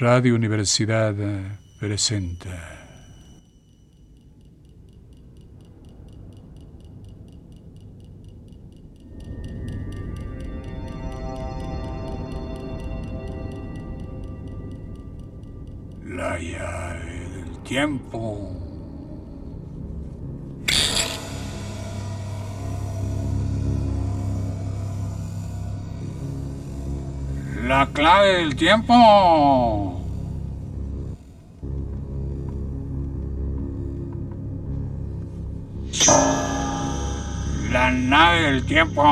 [0.00, 1.14] Radio Universidad
[1.78, 2.48] presenta.
[16.06, 18.56] La llave del tiempo.
[27.66, 29.89] La clave del tiempo.
[37.90, 39.02] La nave del tiempo.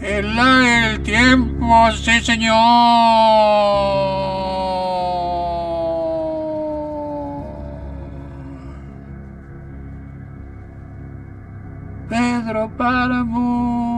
[0.00, 2.56] El ave del tiempo, sí señor.
[12.08, 13.90] Pedro Páramo.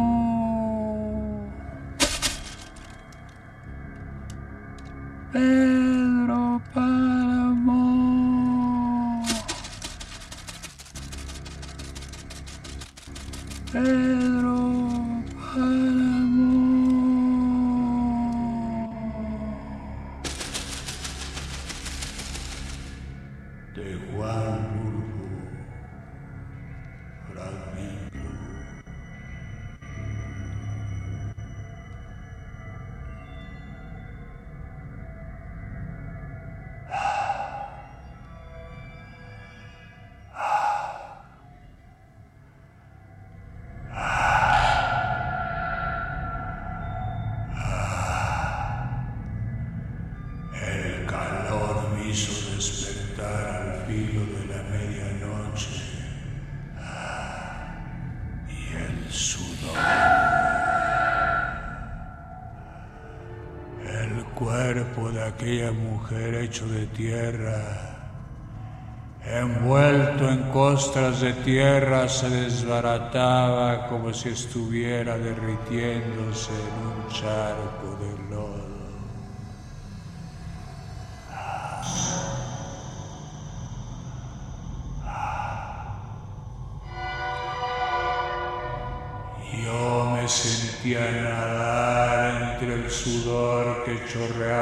[5.33, 5.82] Pedro
[65.01, 67.61] de aquella mujer hecho de tierra,
[69.25, 78.31] envuelto en costras de tierra, se desbarataba como si estuviera derritiéndose en un charco de
[78.31, 78.73] lodo.
[89.65, 94.62] Yo me sentía nadar entre el sudor que chorreaba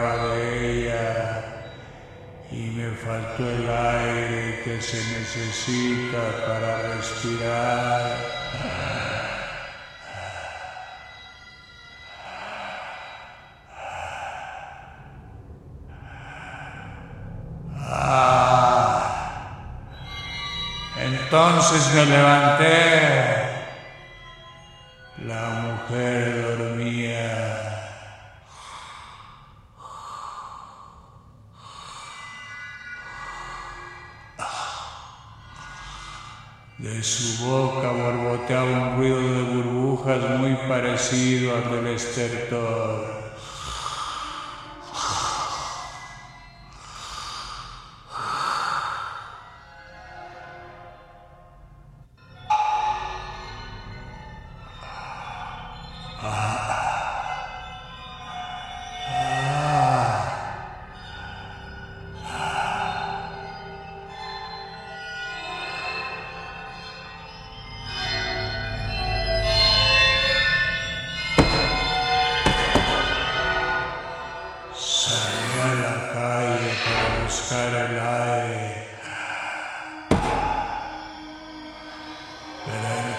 [3.48, 8.16] el aire que se necesita para respirar.
[17.78, 18.40] Ah.
[20.98, 23.40] Entonces me levanté.
[25.26, 26.39] La mujer
[37.00, 43.19] De su boca borboteaba un ruido de burbujas muy parecido al del estertor.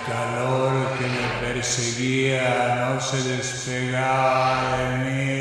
[0.08, 5.41] Calor que me perseguía no se despegaba de mí.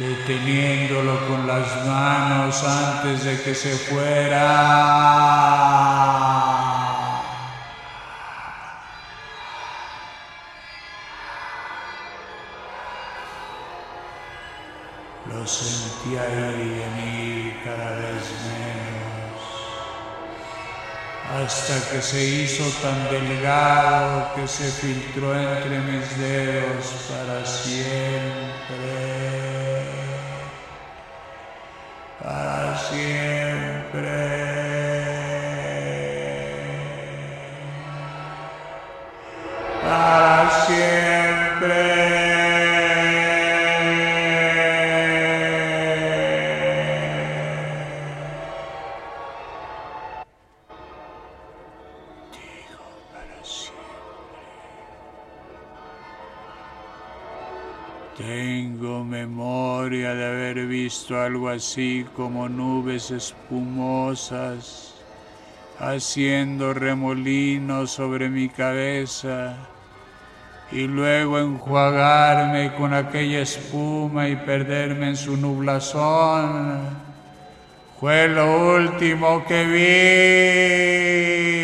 [0.00, 4.40] deteniéndolo con las manos antes de que se fuera.
[15.26, 19.42] Lo sentía ir y venir cada vez menos,
[21.36, 29.49] hasta que se hizo tan delgado que se filtró entre mis dedos para siempre.
[32.90, 34.49] Siempre.
[58.20, 64.94] Tengo memoria de haber visto algo así como nubes espumosas
[65.78, 69.56] haciendo remolinos sobre mi cabeza
[70.70, 76.90] y luego enjuagarme con aquella espuma y perderme en su nublazón.
[77.98, 79.64] Fue lo último que
[81.54, 81.59] vi.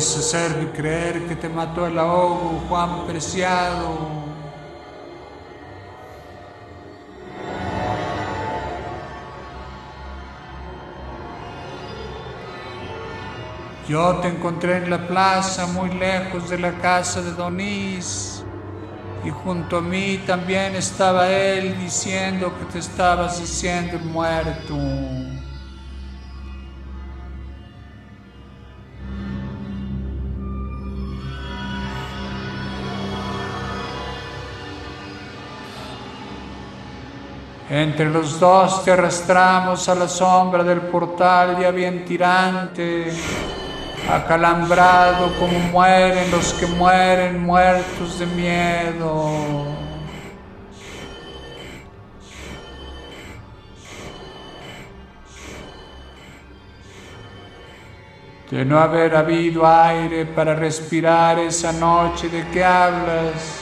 [0.00, 3.98] ¿Quieres hacerme creer que te mató el ahogo, Juan Preciado?
[13.86, 18.42] Yo te encontré en la plaza, muy lejos de la casa de Donís,
[19.22, 24.78] y junto a mí también estaba él diciendo que te estabas haciendo muerto.
[37.70, 43.12] Entre los dos te arrastramos a la sombra del portal ya bien tirante,
[44.10, 49.66] acalambrado como mueren los que mueren muertos de miedo.
[58.50, 63.59] De no haber habido aire para respirar esa noche de que hablas,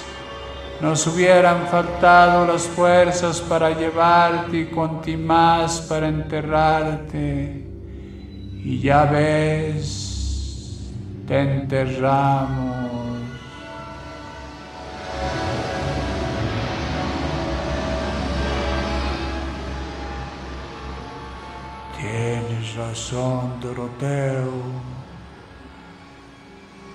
[0.80, 7.64] nos hubieran faltado las fuerzas para llevarte y con ti más para enterrarte.
[8.62, 10.78] Y ya ves,
[11.26, 12.88] te enterramos.
[21.98, 24.52] Tienes razón, Doroteo.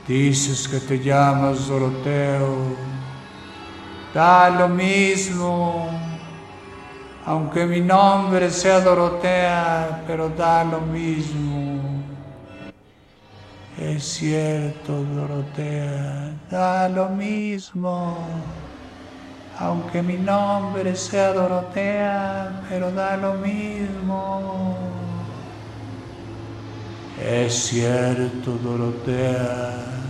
[0.07, 3.03] Dices que te llamas Doroteo
[4.13, 5.89] da lo mismo,
[7.25, 12.03] aunque mi nombre sea Dorotea, pero da lo mismo.
[13.75, 18.17] Es cierto, Dorotea, da lo mismo.
[19.59, 24.87] Aunque mi nombre sea Dorotea, pero da lo mismo.
[27.15, 30.02] Es cierto, Dorotea.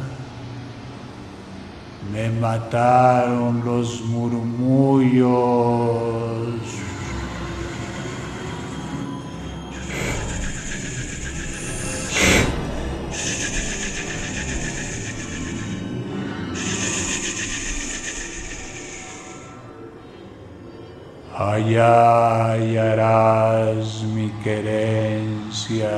[2.11, 5.33] Me mataron los murmullos.
[21.35, 25.89] Allá hallarás mi querencia.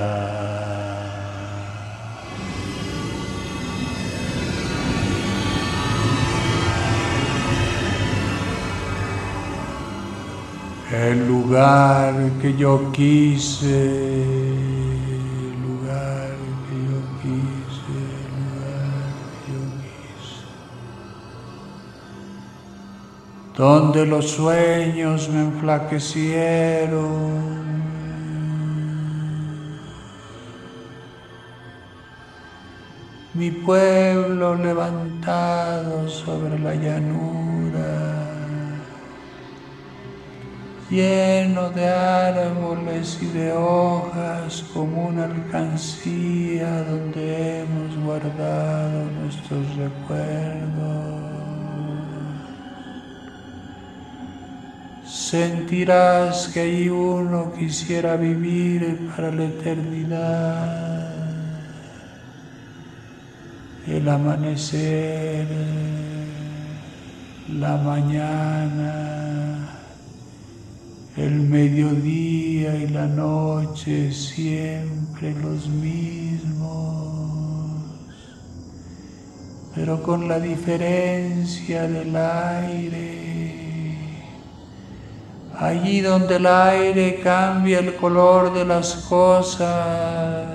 [10.96, 16.30] El lugar que yo quise, el lugar
[16.66, 19.04] que yo quise, el lugar
[19.44, 20.46] que yo quise,
[23.58, 27.66] donde los sueños me enflaquecieron.
[33.34, 38.15] Mi pueblo levantado sobre la llanura
[40.90, 51.26] lleno de árboles y de hojas como una alcancía donde hemos guardado nuestros recuerdos.
[55.06, 61.16] Sentirás que ahí uno quisiera vivir para la eternidad.
[63.88, 65.46] el amanecer,
[67.54, 69.65] la mañana,
[71.18, 77.06] el mediodía y la noche siempre los mismos,
[79.74, 83.16] pero con la diferencia del aire.
[85.58, 90.46] Allí donde el aire cambia el color de las cosas,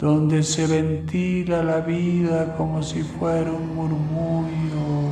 [0.00, 5.09] donde se ventila la vida como si fuera un murmullo,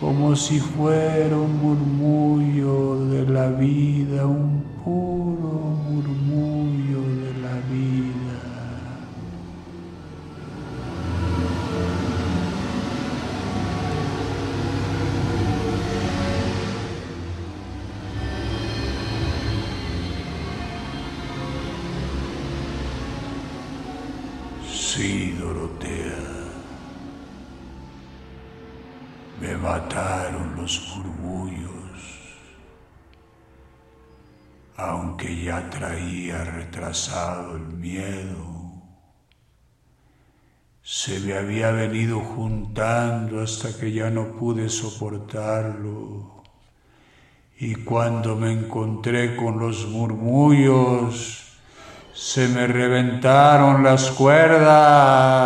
[0.00, 5.48] como si fuera un murmullo de la vida, un puro
[5.90, 6.57] murmullo
[29.78, 31.70] mataron los murmullos,
[34.76, 38.58] aunque ya traía retrasado el miedo.
[40.82, 46.42] Se me había venido juntando hasta que ya no pude soportarlo.
[47.60, 51.56] Y cuando me encontré con los murmullos,
[52.12, 55.38] se me reventaron las cuerdas.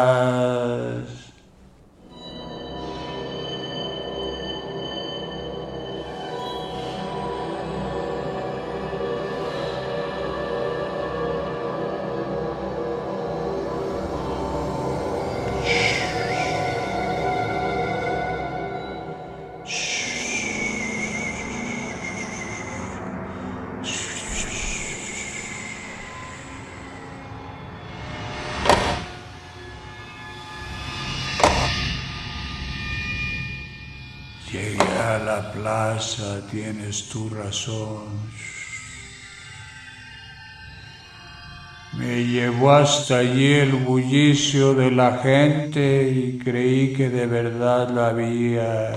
[35.63, 38.03] Plaza, tienes tu razón.
[41.97, 48.09] Me llevó hasta allí el bullicio de la gente y creí que de verdad la
[48.09, 48.93] había.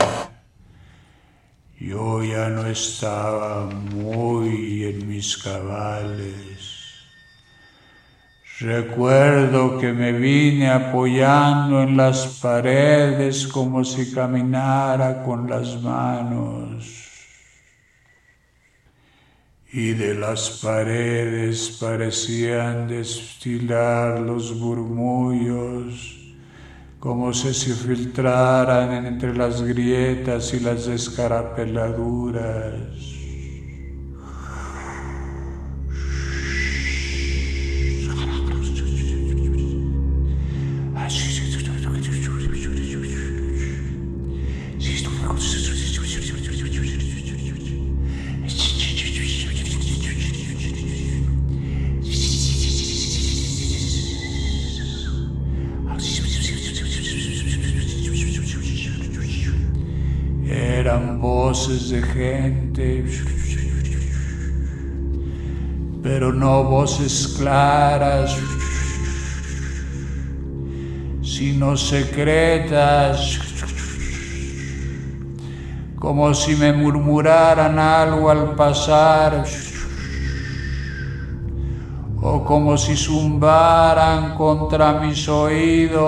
[1.79, 6.74] Yo ya no estaba muy en mis cabales.
[8.59, 17.01] Recuerdo que me vine apoyando en las paredes como si caminara con las manos.
[19.73, 26.21] Y de las paredes parecían destilar los murmullos
[26.97, 33.14] como si se filtraran entre las grietas y las escarapeladuras.
[66.05, 68.37] Pero no voces claras,
[71.23, 73.39] sino secretas,
[75.95, 79.45] como si me murmuraran algo al pasar,
[82.21, 86.05] o como si zumbaran contra mis oídos.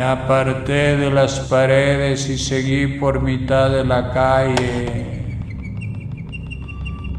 [0.00, 5.26] Me aparté de las paredes y seguí por mitad de la calle,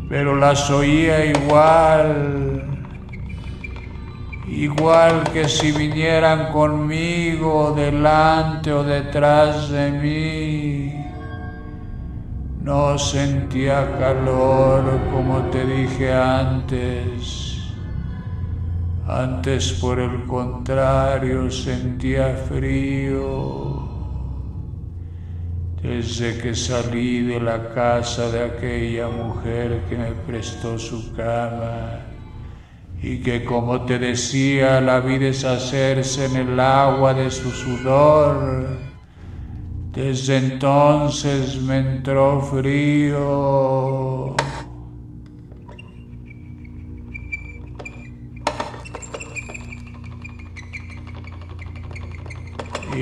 [0.09, 2.63] pero las oía igual,
[4.47, 11.05] igual que si vinieran conmigo delante o detrás de mí.
[12.63, 17.50] No sentía calor como te dije antes.
[19.11, 23.89] Antes, por el contrario, sentía frío.
[25.83, 31.99] Desde que salí de la casa de aquella mujer que me prestó su cama
[33.03, 38.65] y que, como te decía, la vi deshacerse en el agua de su sudor,
[39.91, 44.37] desde entonces me entró frío.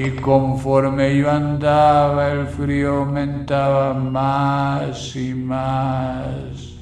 [0.02, 6.78] Y conforme yo andaba, el frío aumentaba más y más,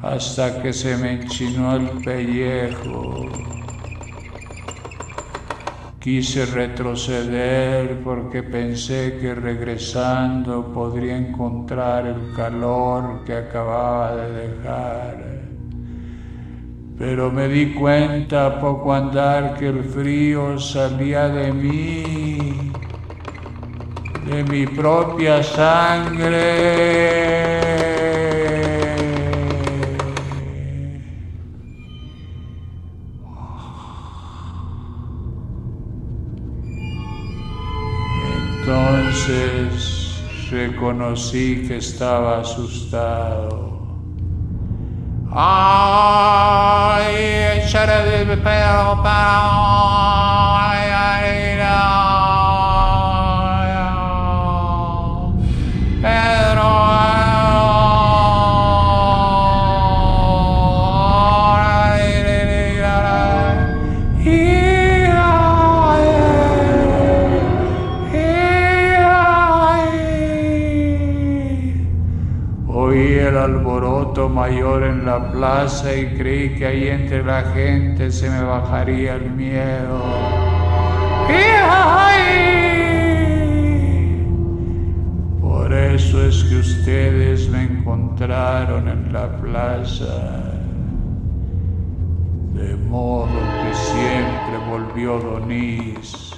[0.00, 3.26] hasta que se me enchinó el pellejo.
[5.98, 15.36] Quise retroceder porque pensé que regresando podría encontrar el calor que acababa de dejar.
[16.98, 22.25] Pero me di cuenta poco andar que el frío salía de mí,
[24.26, 26.36] de mi propia sangre.
[38.58, 43.76] Entonces reconocí que estaba asustado.
[45.32, 46.56] Ay,
[74.36, 79.30] mayor en la plaza y creí que ahí entre la gente se me bajaría el
[79.30, 79.98] miedo.
[85.40, 90.52] Por eso es que ustedes me encontraron en la plaza.
[92.52, 96.34] De modo que siempre volvió Donis.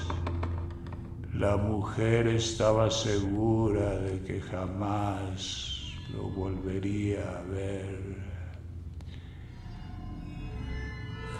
[1.35, 5.67] La mujer estaba segura de que jamás
[6.12, 8.16] lo volvería a ver.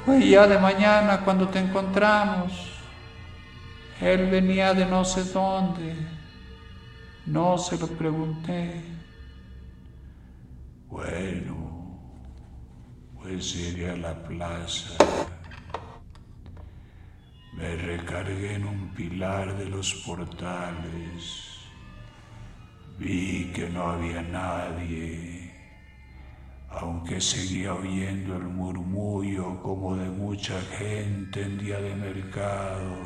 [0.04, 2.52] Fue ya de mañana cuando te encontramos.
[4.00, 5.94] Él venía de no sé dónde.
[7.26, 8.83] No se lo pregunté.
[10.88, 12.00] Bueno,
[13.20, 14.96] pues iré a la plaza.
[17.52, 21.47] Me recargué en un pilar de los portales
[22.98, 25.52] Vi que no había nadie,
[26.68, 32.96] aunque seguía oyendo el murmullo como de mucha gente en día de mercado.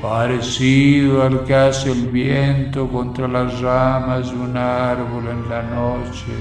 [0.00, 6.32] Parecido al que hace el viento contra las ramas de un árbol en la noche.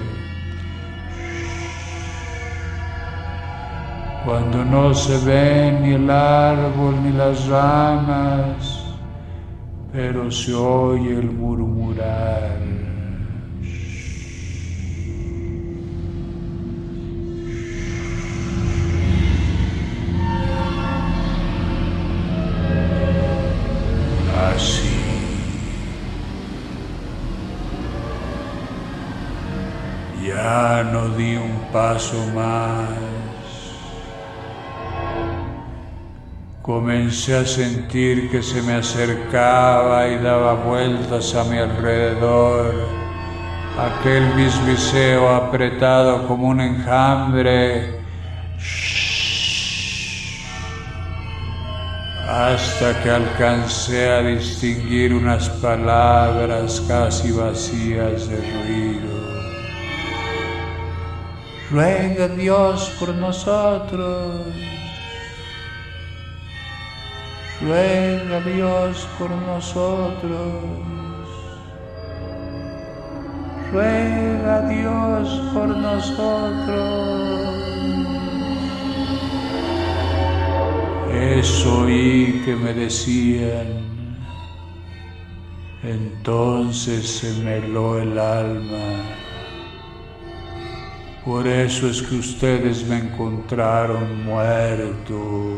[4.26, 8.84] Cuando no se ve ni el árbol ni las ramas,
[9.92, 12.77] pero se oye el murmurar.
[31.16, 32.90] Di un paso más.
[36.62, 42.74] Comencé a sentir que se me acercaba y daba vueltas a mi alrededor.
[43.80, 47.98] Aquel bisbiseo apretado como un enjambre.
[52.30, 59.37] hasta que alcancé a distinguir unas palabras casi vacías de ruido
[61.72, 64.48] ruega Dios por nosotros.
[67.62, 70.64] Ruega Dios por nosotros.
[73.72, 77.18] Ruega Dios por nosotros.
[81.12, 83.88] Eso oí que me decían.
[85.84, 89.27] Entonces se me heló el alma.
[91.28, 95.58] Por eso es que ustedes me encontraron muerto.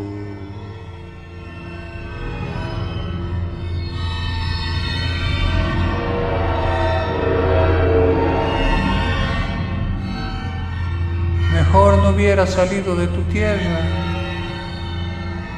[11.54, 13.80] Mejor no hubiera salido de tu tierra.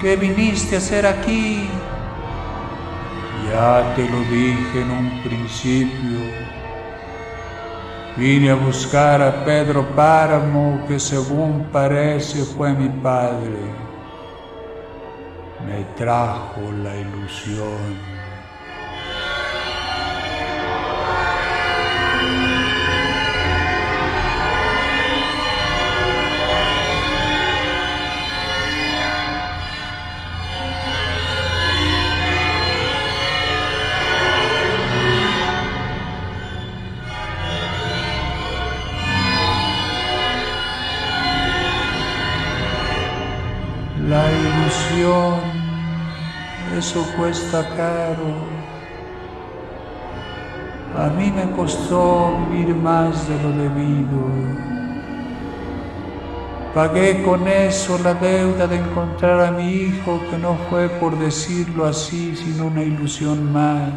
[0.02, 1.70] ¿Qué viniste a hacer aquí?
[3.50, 6.61] Ya te lo dije en un principio.
[8.18, 13.62] Vine a buscar a Pedro Páramo, que según parece fue mi padre.
[15.66, 18.11] Me trajo la ilusión.
[46.92, 48.34] Eso cuesta caro.
[50.98, 54.20] A mí me costó vivir más de lo debido.
[56.76, 61.86] Pagué con eso la deuda de encontrar a mi hijo, que no fue por decirlo
[61.86, 63.94] así, sino una ilusión más.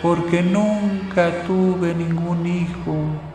[0.00, 3.27] Porque nunca tuve ningún hijo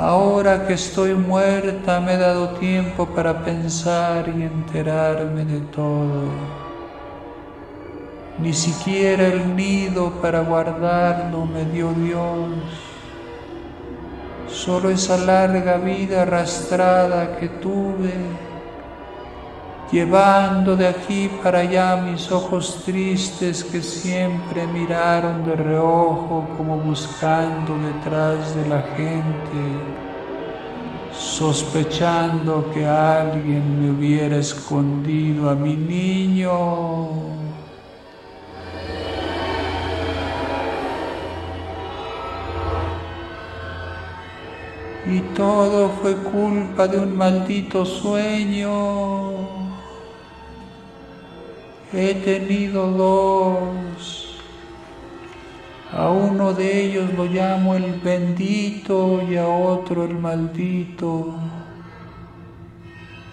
[0.00, 6.22] Ahora que estoy muerta me he dado tiempo para pensar y enterarme de todo.
[8.38, 12.48] Ni siquiera el nido para guardarlo me dio Dios.
[14.48, 18.14] Solo esa larga vida arrastrada que tuve
[19.92, 27.76] llevando de aquí para allá mis ojos tristes que siempre miraron de reojo como buscando
[27.78, 29.62] detrás de la gente,
[31.12, 36.50] sospechando que alguien me hubiera escondido a mi niño.
[45.06, 49.69] Y todo fue culpa de un maldito sueño.
[51.92, 54.38] He tenido dos.
[55.92, 61.34] A uno de ellos lo llamo el bendito y a otro el maldito.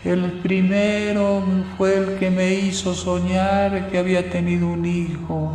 [0.04, 1.44] El primero
[1.78, 5.54] fue el que me hizo soñar que había tenido un hijo.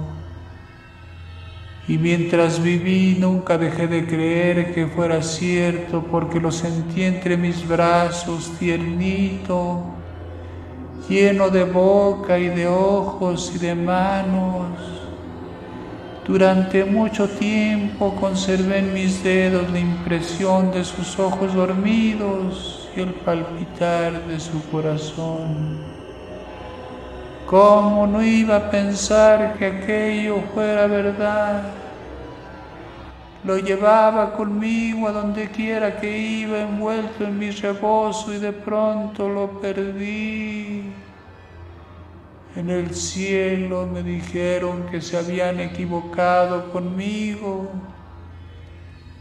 [1.88, 7.66] Y mientras viví nunca dejé de creer que fuera cierto porque lo sentí entre mis
[7.66, 10.01] brazos tiernito
[11.12, 14.70] lleno de boca y de ojos y de manos.
[16.26, 23.10] Durante mucho tiempo conservé en mis dedos la impresión de sus ojos dormidos y el
[23.10, 25.80] palpitar de su corazón.
[27.46, 31.64] ¿Cómo no iba a pensar que aquello fuera verdad?
[33.44, 39.28] Lo llevaba conmigo a donde quiera que iba, envuelto en mi rebozo y de pronto
[39.28, 41.01] lo perdí.
[42.54, 47.70] En el cielo me dijeron que se habían equivocado conmigo,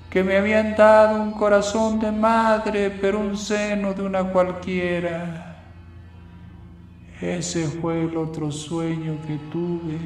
[0.10, 5.52] que me habían dado un corazón de madre, pero un seno de una cualquiera.
[7.22, 9.98] Ese fue el otro sueño que tuve.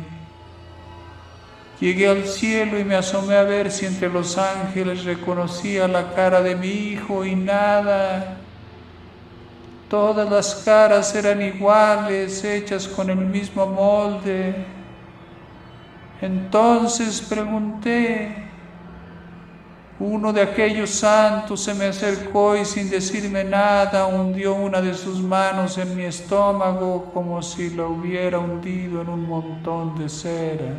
[1.80, 6.42] Llegué al cielo y me asomé a ver si entre los ángeles reconocía la cara
[6.42, 8.45] de mi hijo y nada.
[9.90, 14.66] Todas las caras eran iguales, hechas con el mismo molde.
[16.22, 18.46] Entonces pregunté,
[20.00, 25.22] uno de aquellos santos se me acercó y sin decirme nada hundió una de sus
[25.22, 30.74] manos en mi estómago como si la hubiera hundido en un montón de cera.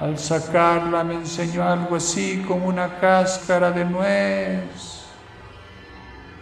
[0.00, 4.97] Al sacarla me enseñó algo así como una cáscara de nuez.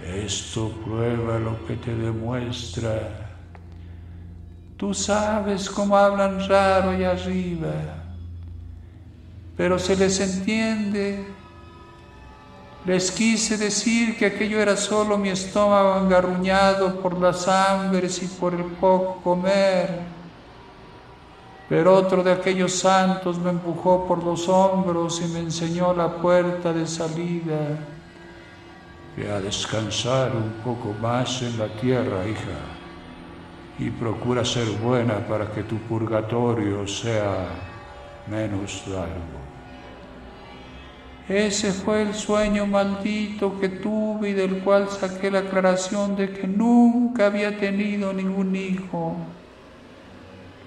[0.05, 3.31] Esto prueba lo que te demuestra.
[4.77, 7.73] Tú sabes cómo hablan raro allá arriba,
[9.57, 11.25] pero se les entiende.
[12.85, 18.55] Les quise decir que aquello era solo mi estómago engarruñado por las hambres y por
[18.55, 20.17] el poco comer
[21.69, 26.73] pero otro de aquellos santos me empujó por los hombros y me enseñó la puerta
[26.73, 27.96] de salida.
[29.17, 32.61] Ve a descansar un poco más en la tierra, hija,
[33.79, 37.49] y procura ser buena para que tu purgatorio sea
[38.27, 39.47] menos largo.
[41.29, 46.47] Ese fue el sueño maldito que tuve y del cual saqué la aclaración de que
[46.47, 49.17] nunca había tenido ningún hijo.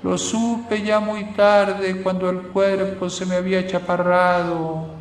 [0.03, 4.98] Lo supe ya muy tarde cuando el cuerpo se me había chaparrado,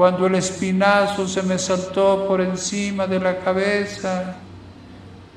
[0.00, 4.36] cuando el espinazo se me saltó por encima de la cabeza,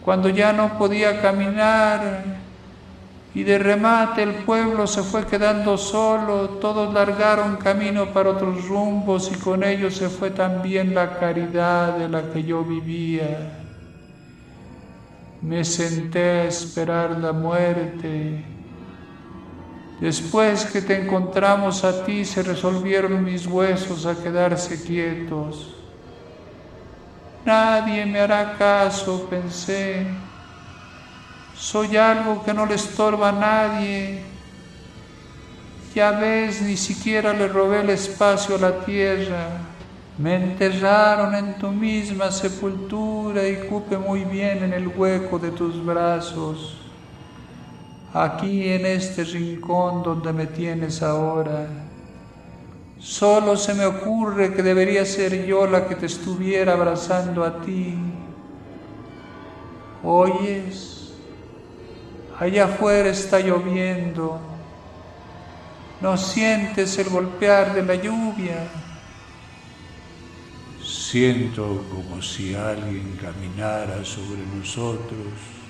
[0.01, 2.23] cuando ya no podía caminar
[3.35, 9.29] Y de remate el pueblo se fue quedando solo, todos largaron camino para otros rumbos
[9.33, 13.65] y con ellos se fue también la caridad de la que yo vivía.
[15.41, 18.52] Me senté a esperar la muerte.
[19.99, 25.75] Después que te encontramos a ti se resolvieron mis huesos a quedarse quietos.
[27.45, 30.07] Nadie me hará caso, pensé.
[31.55, 34.23] Soy algo que no le estorba a nadie.
[35.93, 39.47] Ya ves, ni siquiera le robé el espacio a la tierra.
[40.17, 45.83] Me enterraron en tu misma sepultura y cupe muy bien en el hueco de tus
[45.83, 46.82] brazos.
[48.13, 51.67] Aquí en este rincón donde me tienes ahora.
[52.99, 57.95] Solo se me ocurre que debería ser yo la que te estuviera abrazando a ti.
[60.03, 61.11] ¿Oyes?
[62.39, 64.39] Allá afuera está lloviendo.
[65.99, 68.67] ¿No sientes el golpear de la lluvia?
[70.83, 75.62] Siento como si alguien caminara sobre nosotros.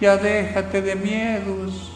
[0.00, 1.92] Ya déjate de miedos.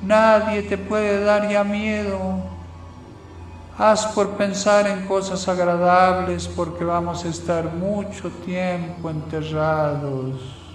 [0.00, 2.40] Nadie te puede dar ya miedo.
[3.78, 10.65] Haz por pensar en cosas agradables porque vamos a estar mucho tiempo enterrados.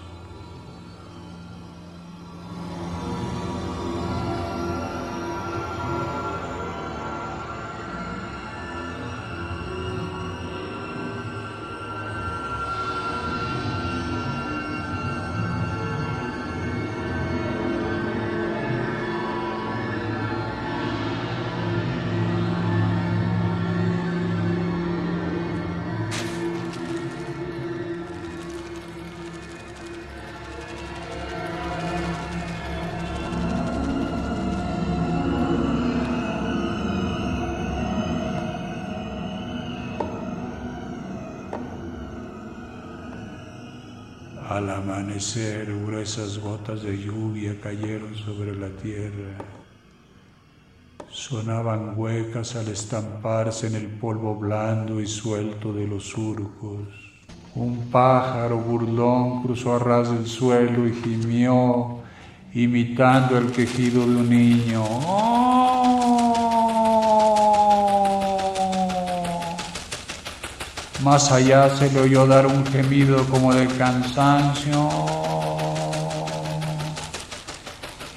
[45.85, 49.37] Gruesas gotas de lluvia cayeron sobre la tierra.
[51.11, 56.87] Sonaban huecas al estamparse en el polvo blando y suelto de los surcos.
[57.53, 61.99] Un pájaro burlón cruzó a ras del suelo y gimió,
[62.53, 65.50] imitando el quejido de un niño.
[71.03, 74.89] Más allá se le oyó dar un gemido como de cansancio.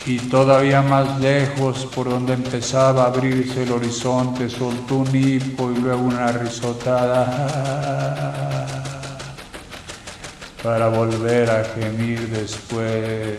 [0.06, 5.76] Y todavía más lejos, por donde empezaba a abrirse el horizonte, soltó un hipo y
[5.80, 7.94] luego una risotada
[10.62, 13.38] para volver a gemir después.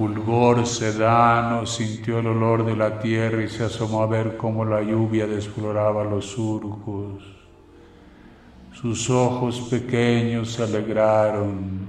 [0.00, 4.80] Fulgor sedano sintió el olor de la tierra y se asomó a ver cómo la
[4.80, 7.22] lluvia desfloraba los surcos.
[8.72, 11.80] Sus ojos pequeños se alegraron.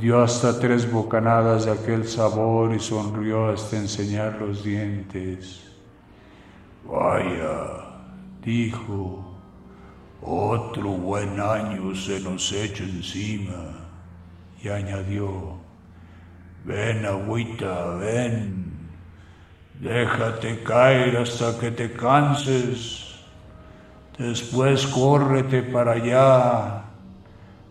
[0.00, 5.62] Dio hasta tres bocanadas de aquel sabor y sonrió hasta enseñar los dientes.
[6.84, 7.84] Vaya,
[8.44, 9.32] dijo,
[10.22, 13.76] otro buen año se nos echa encima.
[14.60, 15.59] Y añadió,
[16.64, 18.60] Ven, agüita, ven.
[19.80, 23.06] Déjate caer hasta que te canses.
[24.18, 26.84] Después córrete para allá.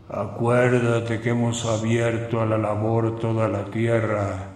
[0.10, 4.56] Acuérdate que hemos abierto a la labor toda la tierra,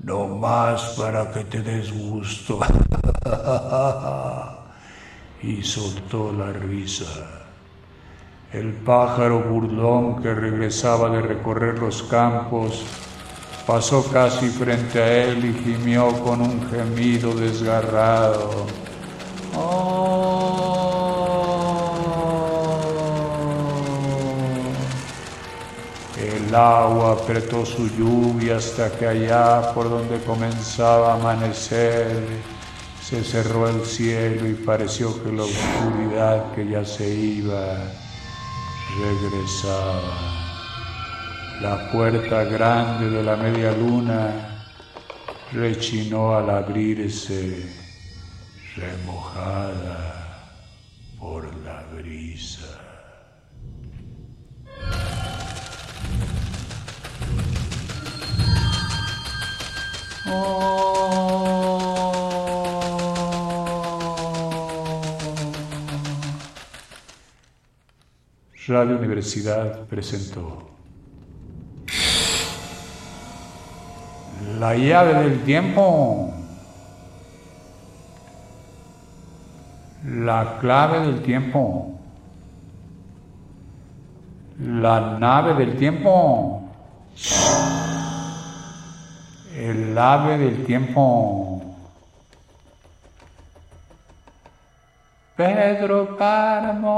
[0.00, 2.60] no más para que te des gusto.
[5.42, 7.06] y soltó la risa.
[8.52, 12.84] El pájaro burlón que regresaba de recorrer los campos
[13.66, 18.66] pasó casi frente a él y gimió con un gemido desgarrado.
[19.56, 20.84] Oh.
[26.16, 32.22] El agua apretó su lluvia hasta que allá por donde comenzaba a amanecer
[33.02, 37.76] se cerró el cielo y pareció que la oscuridad que ya se iba
[39.00, 40.43] regresaba.
[41.64, 44.66] La puerta grande de la media luna
[45.50, 47.64] rechinó al abrirse,
[48.76, 50.60] remojada
[51.18, 52.68] por la brisa.
[60.26, 60.84] Oh.
[68.66, 70.73] Radio Universidad presentó
[74.64, 76.32] La llave del tiempo.
[80.06, 82.00] La clave del tiempo.
[84.58, 86.62] La nave del tiempo.
[89.54, 91.60] El ave del tiempo.
[95.36, 96.94] Pedro Páramo,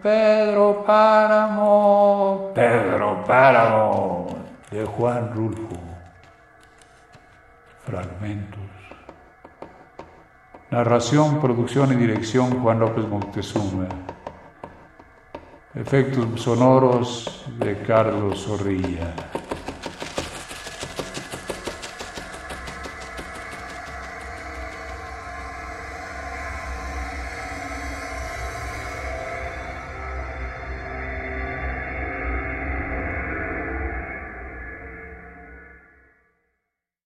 [0.00, 4.21] Pedro Páramo, Pedro Páramo,
[4.72, 5.76] de Juan Rulfo.
[7.84, 8.60] Fragmentos.
[10.70, 13.86] Narración, producción y dirección Juan López Montezuma.
[15.74, 19.14] Efectos sonoros de Carlos Zorrilla.